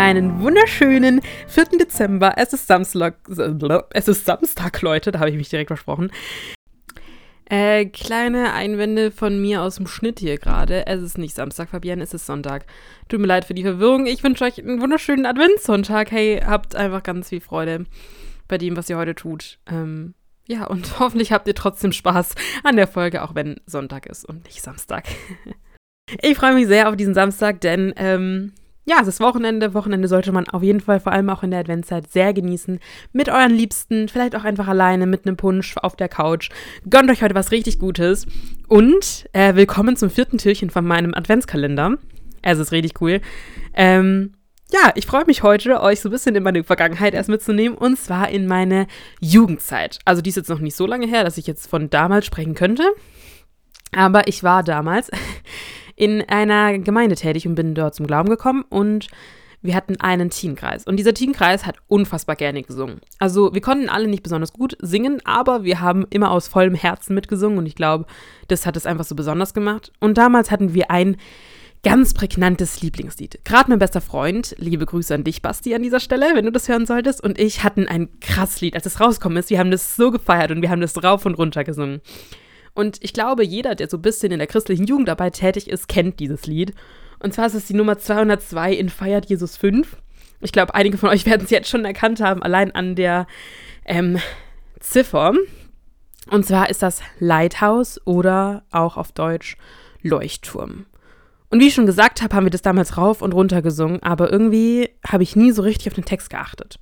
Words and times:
einen 0.00 0.40
wunderschönen 0.40 1.20
4. 1.48 1.78
Dezember. 1.80 2.34
Es 2.36 2.52
ist 2.52 2.66
Samstag, 2.66 3.16
es 3.90 4.08
ist 4.08 4.26
Samstag, 4.26 4.82
Leute, 4.82 5.10
da 5.10 5.20
habe 5.20 5.30
ich 5.30 5.36
mich 5.36 5.48
direkt 5.48 5.68
versprochen. 5.68 6.12
Äh, 7.48 7.86
kleine 7.86 8.52
Einwände 8.52 9.10
von 9.10 9.40
mir 9.40 9.62
aus 9.62 9.76
dem 9.76 9.86
Schnitt 9.86 10.18
hier 10.18 10.36
gerade. 10.36 10.86
Es 10.86 11.00
ist 11.00 11.16
nicht 11.16 11.34
Samstag, 11.34 11.70
Fabian, 11.70 12.00
es 12.00 12.12
ist 12.12 12.26
Sonntag. 12.26 12.66
Tut 13.08 13.20
mir 13.20 13.26
leid 13.26 13.44
für 13.44 13.54
die 13.54 13.62
Verwirrung. 13.62 14.06
Ich 14.06 14.22
wünsche 14.22 14.44
euch 14.44 14.58
einen 14.58 14.80
wunderschönen 14.80 15.26
Adventssonntag. 15.26 16.10
Hey, 16.10 16.42
habt 16.44 16.74
einfach 16.74 17.02
ganz 17.02 17.28
viel 17.28 17.40
Freude 17.40 17.86
bei 18.48 18.58
dem, 18.58 18.76
was 18.76 18.90
ihr 18.90 18.98
heute 18.98 19.14
tut. 19.14 19.58
Ähm, 19.70 20.14
ja, 20.46 20.66
und 20.66 20.98
hoffentlich 20.98 21.32
habt 21.32 21.48
ihr 21.48 21.54
trotzdem 21.54 21.92
Spaß 21.92 22.34
an 22.64 22.76
der 22.76 22.88
Folge, 22.88 23.22
auch 23.22 23.34
wenn 23.34 23.60
Sonntag 23.64 24.06
ist 24.06 24.24
und 24.24 24.44
nicht 24.44 24.60
Samstag. 24.60 25.04
ich 26.20 26.36
freue 26.36 26.54
mich 26.54 26.66
sehr 26.66 26.88
auf 26.88 26.96
diesen 26.96 27.14
Samstag, 27.14 27.60
denn 27.60 27.94
ähm, 27.96 28.52
ja, 28.88 28.98
es 29.02 29.08
ist 29.08 29.20
Wochenende. 29.20 29.74
Wochenende 29.74 30.06
sollte 30.06 30.30
man 30.30 30.48
auf 30.48 30.62
jeden 30.62 30.80
Fall, 30.80 31.00
vor 31.00 31.10
allem 31.12 31.28
auch 31.28 31.42
in 31.42 31.50
der 31.50 31.58
Adventszeit, 31.58 32.10
sehr 32.12 32.32
genießen. 32.32 32.78
Mit 33.12 33.28
euren 33.28 33.50
Liebsten, 33.50 34.08
vielleicht 34.08 34.36
auch 34.36 34.44
einfach 34.44 34.68
alleine 34.68 35.06
mit 35.06 35.26
einem 35.26 35.36
Punsch 35.36 35.76
auf 35.78 35.96
der 35.96 36.08
Couch. 36.08 36.50
Gönnt 36.88 37.10
euch 37.10 37.20
heute 37.20 37.34
was 37.34 37.50
richtig 37.50 37.80
Gutes. 37.80 38.26
Und 38.68 39.26
äh, 39.32 39.56
willkommen 39.56 39.96
zum 39.96 40.08
vierten 40.08 40.38
Türchen 40.38 40.70
von 40.70 40.86
meinem 40.86 41.14
Adventskalender. 41.14 41.98
Es 42.42 42.60
ist 42.60 42.70
richtig 42.70 43.00
cool. 43.00 43.20
Ähm, 43.74 44.34
ja, 44.70 44.92
ich 44.94 45.06
freue 45.06 45.24
mich 45.26 45.42
heute, 45.42 45.80
euch 45.80 46.00
so 46.00 46.08
ein 46.08 46.12
bisschen 46.12 46.36
in 46.36 46.44
meine 46.44 46.62
Vergangenheit 46.62 47.12
erst 47.12 47.28
mitzunehmen. 47.28 47.76
Und 47.76 47.98
zwar 47.98 48.28
in 48.28 48.46
meine 48.46 48.86
Jugendzeit. 49.20 49.98
Also 50.04 50.22
die 50.22 50.30
ist 50.30 50.36
jetzt 50.36 50.50
noch 50.50 50.60
nicht 50.60 50.76
so 50.76 50.86
lange 50.86 51.08
her, 51.08 51.24
dass 51.24 51.38
ich 51.38 51.48
jetzt 51.48 51.68
von 51.68 51.90
damals 51.90 52.24
sprechen 52.24 52.54
könnte. 52.54 52.84
Aber 53.96 54.28
ich 54.28 54.44
war 54.44 54.62
damals 54.62 55.10
in 55.96 56.22
einer 56.22 56.78
Gemeinde 56.78 57.16
tätig 57.16 57.46
und 57.48 57.54
bin 57.54 57.74
dort 57.74 57.94
zum 57.94 58.06
Glauben 58.06 58.28
gekommen 58.28 58.64
und 58.68 59.08
wir 59.62 59.74
hatten 59.74 60.00
einen 60.00 60.30
Teamkreis. 60.30 60.86
Und 60.86 60.96
dieser 60.96 61.14
Teamkreis 61.14 61.66
hat 61.66 61.76
unfassbar 61.88 62.36
gerne 62.36 62.62
gesungen. 62.62 63.00
Also 63.18 63.52
wir 63.52 63.60
konnten 63.60 63.88
alle 63.88 64.06
nicht 64.06 64.22
besonders 64.22 64.52
gut 64.52 64.76
singen, 64.80 65.20
aber 65.24 65.64
wir 65.64 65.80
haben 65.80 66.06
immer 66.10 66.30
aus 66.30 66.46
vollem 66.46 66.74
Herzen 66.74 67.14
mitgesungen 67.14 67.58
und 67.58 67.66
ich 67.66 67.74
glaube, 67.74 68.06
das 68.48 68.66
hat 68.66 68.76
es 68.76 68.86
einfach 68.86 69.04
so 69.04 69.14
besonders 69.14 69.54
gemacht. 69.54 69.92
Und 69.98 70.18
damals 70.18 70.50
hatten 70.50 70.74
wir 70.74 70.90
ein 70.90 71.16
ganz 71.82 72.14
prägnantes 72.14 72.82
Lieblingslied. 72.82 73.40
Gerade 73.44 73.70
mein 73.70 73.78
bester 73.78 74.00
Freund, 74.00 74.54
liebe 74.58 74.86
Grüße 74.86 75.14
an 75.14 75.24
dich, 75.24 75.42
Basti, 75.42 75.74
an 75.74 75.82
dieser 75.82 76.00
Stelle, 76.00 76.34
wenn 76.34 76.44
du 76.44 76.52
das 76.52 76.68
hören 76.68 76.86
solltest, 76.86 77.22
und 77.22 77.38
ich 77.38 77.62
hatten 77.62 77.86
ein 77.86 78.08
krass 78.20 78.60
Lied, 78.60 78.74
als 78.74 78.86
es 78.86 79.00
rausgekommen 79.00 79.38
ist. 79.38 79.50
Wir 79.50 79.58
haben 79.58 79.70
das 79.70 79.94
so 79.96 80.10
gefeiert 80.10 80.50
und 80.50 80.62
wir 80.62 80.70
haben 80.70 80.80
das 80.80 81.02
rauf 81.02 81.26
und 81.26 81.34
runter 81.34 81.64
gesungen. 81.64 82.00
Und 82.76 82.98
ich 83.00 83.14
glaube, 83.14 83.42
jeder, 83.42 83.74
der 83.74 83.88
so 83.88 83.96
ein 83.96 84.02
bisschen 84.02 84.32
in 84.32 84.38
der 84.38 84.46
christlichen 84.46 84.84
Jugendarbeit 84.84 85.36
tätig 85.36 85.68
ist, 85.68 85.88
kennt 85.88 86.20
dieses 86.20 86.46
Lied. 86.46 86.74
Und 87.18 87.32
zwar 87.32 87.46
ist 87.46 87.54
es 87.54 87.66
die 87.66 87.74
Nummer 87.74 87.96
202 87.96 88.74
in 88.74 88.90
Feiert 88.90 89.26
Jesus 89.30 89.56
5. 89.56 89.96
Ich 90.42 90.52
glaube, 90.52 90.74
einige 90.74 90.98
von 90.98 91.08
euch 91.08 91.24
werden 91.26 91.42
es 91.42 91.50
jetzt 91.50 91.70
schon 91.70 91.86
erkannt 91.86 92.20
haben, 92.20 92.42
allein 92.42 92.74
an 92.74 92.94
der 92.94 93.26
ähm, 93.86 94.18
Ziffer. 94.78 95.32
Und 96.30 96.44
zwar 96.44 96.68
ist 96.68 96.82
das 96.82 97.00
Lighthouse 97.18 97.98
oder 98.04 98.64
auch 98.70 98.98
auf 98.98 99.10
Deutsch 99.12 99.56
Leuchtturm. 100.02 100.84
Und 101.48 101.60
wie 101.60 101.68
ich 101.68 101.74
schon 101.74 101.86
gesagt 101.86 102.20
habe, 102.20 102.36
haben 102.36 102.44
wir 102.44 102.50
das 102.50 102.60
damals 102.60 102.98
rauf 102.98 103.22
und 103.22 103.32
runter 103.32 103.62
gesungen, 103.62 104.02
aber 104.02 104.30
irgendwie 104.30 104.90
habe 105.06 105.22
ich 105.22 105.34
nie 105.34 105.52
so 105.52 105.62
richtig 105.62 105.88
auf 105.88 105.94
den 105.94 106.04
Text 106.04 106.28
geachtet. 106.28 106.78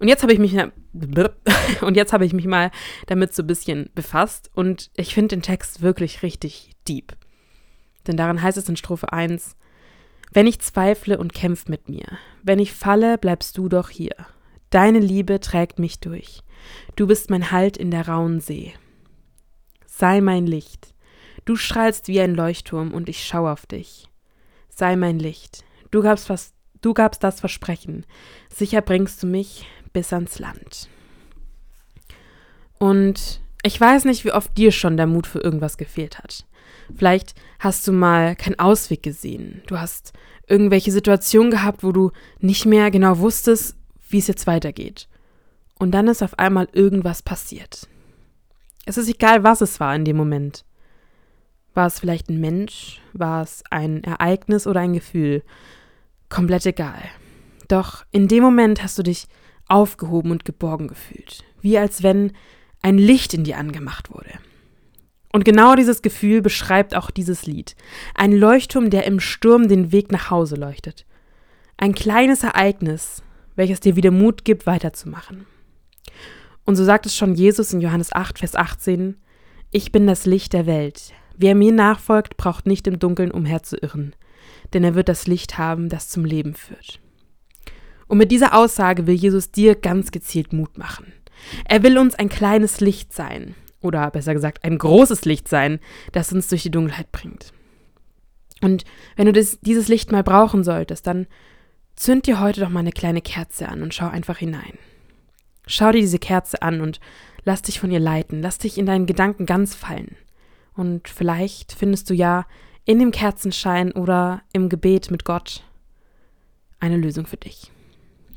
Und 0.00 0.08
jetzt 0.08 0.22
habe 0.22 0.32
ich 0.32 0.38
mich 0.38 0.56
und 1.82 1.96
jetzt 1.96 2.12
habe 2.12 2.24
ich 2.24 2.32
mich 2.32 2.46
mal 2.46 2.70
damit 3.06 3.34
so 3.34 3.42
ein 3.42 3.46
bisschen 3.46 3.90
befasst 3.94 4.50
und 4.54 4.90
ich 4.96 5.14
finde 5.14 5.36
den 5.36 5.42
Text 5.42 5.82
wirklich 5.82 6.22
richtig 6.22 6.72
deep. 6.88 7.16
Denn 8.06 8.16
darin 8.16 8.42
heißt 8.42 8.58
es 8.58 8.68
in 8.68 8.76
Strophe 8.76 9.12
1: 9.12 9.56
Wenn 10.32 10.46
ich 10.46 10.60
zweifle 10.60 11.18
und 11.18 11.34
kämpf 11.34 11.68
mit 11.68 11.88
mir, 11.88 12.06
wenn 12.42 12.58
ich 12.58 12.72
falle, 12.72 13.18
bleibst 13.18 13.56
du 13.58 13.68
doch 13.68 13.90
hier. 13.90 14.14
Deine 14.70 15.00
Liebe 15.00 15.38
trägt 15.38 15.78
mich 15.78 16.00
durch. 16.00 16.42
Du 16.96 17.06
bist 17.06 17.28
mein 17.28 17.50
Halt 17.50 17.76
in 17.76 17.90
der 17.90 18.08
rauen 18.08 18.40
See. 18.40 18.72
Sei 19.86 20.20
mein 20.20 20.46
Licht. 20.46 20.94
Du 21.44 21.56
strahlst 21.56 22.08
wie 22.08 22.20
ein 22.20 22.34
Leuchtturm 22.34 22.92
und 22.92 23.08
ich 23.08 23.26
schau 23.26 23.48
auf 23.48 23.66
dich. 23.66 24.08
Sei 24.68 24.96
mein 24.96 25.18
Licht. 25.18 25.64
Du 25.90 26.02
gabst 26.02 26.30
was, 26.30 26.54
du 26.80 26.94
gabst 26.94 27.24
das 27.24 27.40
Versprechen. 27.40 28.06
Sicher 28.48 28.80
bringst 28.80 29.22
du 29.22 29.26
mich, 29.26 29.66
bis 29.92 30.12
ans 30.12 30.38
Land. 30.38 30.88
Und 32.78 33.40
ich 33.62 33.78
weiß 33.78 34.06
nicht, 34.06 34.24
wie 34.24 34.32
oft 34.32 34.56
dir 34.56 34.72
schon 34.72 34.96
der 34.96 35.06
Mut 35.06 35.26
für 35.26 35.40
irgendwas 35.40 35.76
gefehlt 35.76 36.18
hat. 36.18 36.46
Vielleicht 36.96 37.34
hast 37.58 37.86
du 37.86 37.92
mal 37.92 38.34
keinen 38.36 38.58
Ausweg 38.58 39.02
gesehen. 39.02 39.62
Du 39.66 39.78
hast 39.78 40.12
irgendwelche 40.48 40.90
Situationen 40.90 41.50
gehabt, 41.50 41.84
wo 41.84 41.92
du 41.92 42.10
nicht 42.40 42.66
mehr 42.66 42.90
genau 42.90 43.18
wusstest, 43.18 43.76
wie 44.08 44.18
es 44.18 44.26
jetzt 44.26 44.46
weitergeht. 44.46 45.08
Und 45.78 45.92
dann 45.92 46.08
ist 46.08 46.22
auf 46.22 46.38
einmal 46.38 46.68
irgendwas 46.72 47.22
passiert. 47.22 47.88
Es 48.86 48.96
ist 48.96 49.08
egal, 49.08 49.44
was 49.44 49.60
es 49.60 49.78
war 49.78 49.94
in 49.94 50.04
dem 50.04 50.16
Moment. 50.16 50.64
War 51.74 51.86
es 51.86 52.00
vielleicht 52.00 52.28
ein 52.28 52.40
Mensch? 52.40 53.00
War 53.12 53.42
es 53.42 53.62
ein 53.70 54.02
Ereignis 54.02 54.66
oder 54.66 54.80
ein 54.80 54.92
Gefühl? 54.92 55.42
Komplett 56.28 56.66
egal. 56.66 57.02
Doch 57.68 58.04
in 58.10 58.26
dem 58.26 58.42
Moment 58.42 58.82
hast 58.82 58.98
du 58.98 59.02
dich 59.02 59.26
aufgehoben 59.70 60.30
und 60.30 60.44
geborgen 60.44 60.88
gefühlt, 60.88 61.44
wie 61.60 61.78
als 61.78 62.02
wenn 62.02 62.32
ein 62.82 62.98
Licht 62.98 63.34
in 63.34 63.44
dir 63.44 63.58
angemacht 63.58 64.10
wurde. 64.10 64.32
Und 65.32 65.44
genau 65.44 65.76
dieses 65.76 66.02
Gefühl 66.02 66.42
beschreibt 66.42 66.96
auch 66.96 67.10
dieses 67.10 67.46
Lied. 67.46 67.76
Ein 68.14 68.32
Leuchtturm, 68.32 68.90
der 68.90 69.04
im 69.04 69.20
Sturm 69.20 69.68
den 69.68 69.92
Weg 69.92 70.10
nach 70.10 70.30
Hause 70.30 70.56
leuchtet. 70.56 71.06
Ein 71.76 71.94
kleines 71.94 72.42
Ereignis, 72.42 73.22
welches 73.54 73.80
dir 73.80 73.94
wieder 73.94 74.10
Mut 74.10 74.44
gibt, 74.44 74.66
weiterzumachen. 74.66 75.46
Und 76.64 76.76
so 76.76 76.84
sagt 76.84 77.06
es 77.06 77.16
schon 77.16 77.34
Jesus 77.34 77.72
in 77.72 77.80
Johannes 77.80 78.12
8, 78.12 78.40
Vers 78.40 78.56
18, 78.56 79.16
Ich 79.70 79.92
bin 79.92 80.06
das 80.06 80.26
Licht 80.26 80.52
der 80.52 80.66
Welt. 80.66 81.12
Wer 81.36 81.54
mir 81.54 81.72
nachfolgt, 81.72 82.36
braucht 82.36 82.66
nicht 82.66 82.86
im 82.86 82.98
Dunkeln 82.98 83.30
umherzuirren, 83.30 84.14
denn 84.72 84.84
er 84.84 84.94
wird 84.94 85.08
das 85.08 85.26
Licht 85.26 85.58
haben, 85.58 85.88
das 85.88 86.08
zum 86.08 86.24
Leben 86.24 86.54
führt. 86.54 87.00
Und 88.10 88.18
mit 88.18 88.32
dieser 88.32 88.56
Aussage 88.56 89.06
will 89.06 89.14
Jesus 89.14 89.52
dir 89.52 89.76
ganz 89.76 90.10
gezielt 90.10 90.52
Mut 90.52 90.76
machen. 90.76 91.12
Er 91.64 91.84
will 91.84 91.96
uns 91.96 92.16
ein 92.16 92.28
kleines 92.28 92.80
Licht 92.80 93.12
sein, 93.12 93.54
oder 93.80 94.10
besser 94.10 94.34
gesagt 94.34 94.64
ein 94.64 94.78
großes 94.78 95.26
Licht 95.26 95.46
sein, 95.46 95.78
das 96.10 96.32
uns 96.32 96.48
durch 96.48 96.64
die 96.64 96.72
Dunkelheit 96.72 97.12
bringt. 97.12 97.52
Und 98.62 98.84
wenn 99.14 99.26
du 99.26 99.32
das, 99.32 99.60
dieses 99.60 99.86
Licht 99.86 100.10
mal 100.10 100.24
brauchen 100.24 100.64
solltest, 100.64 101.06
dann 101.06 101.28
zünd 101.94 102.26
dir 102.26 102.40
heute 102.40 102.60
doch 102.60 102.68
mal 102.68 102.80
eine 102.80 102.90
kleine 102.90 103.22
Kerze 103.22 103.68
an 103.68 103.80
und 103.80 103.94
schau 103.94 104.08
einfach 104.08 104.38
hinein. 104.38 104.76
Schau 105.68 105.92
dir 105.92 106.00
diese 106.00 106.18
Kerze 106.18 106.62
an 106.62 106.80
und 106.80 106.98
lass 107.44 107.62
dich 107.62 107.78
von 107.78 107.92
ihr 107.92 108.00
leiten, 108.00 108.42
lass 108.42 108.58
dich 108.58 108.76
in 108.76 108.86
deinen 108.86 109.06
Gedanken 109.06 109.46
ganz 109.46 109.76
fallen. 109.76 110.16
Und 110.74 111.08
vielleicht 111.08 111.74
findest 111.74 112.10
du 112.10 112.14
ja 112.14 112.44
in 112.84 112.98
dem 112.98 113.12
Kerzenschein 113.12 113.92
oder 113.92 114.42
im 114.52 114.68
Gebet 114.68 115.12
mit 115.12 115.24
Gott 115.24 115.62
eine 116.80 116.96
Lösung 116.96 117.24
für 117.24 117.36
dich. 117.36 117.70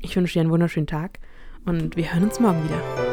Ich 0.00 0.16
wünsche 0.16 0.34
dir 0.34 0.40
einen 0.40 0.50
wunderschönen 0.50 0.86
Tag 0.86 1.18
und 1.64 1.96
wir 1.96 2.12
hören 2.12 2.24
uns 2.24 2.40
morgen 2.40 2.62
wieder. 2.64 3.05